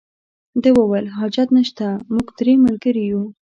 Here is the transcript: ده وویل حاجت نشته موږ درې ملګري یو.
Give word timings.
ده 0.61 0.69
وویل 0.77 1.07
حاجت 1.17 1.49
نشته 1.57 1.85
موږ 2.13 2.27
درې 2.39 2.53
ملګري 2.65 3.03
یو. 3.11 3.23